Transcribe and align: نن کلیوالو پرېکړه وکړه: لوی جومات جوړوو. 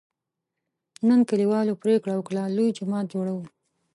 نن 1.07 1.19
کلیوالو 1.29 1.79
پرېکړه 1.83 2.13
وکړه: 2.17 2.43
لوی 2.55 2.75
جومات 2.77 3.05
جوړوو. 3.13 3.43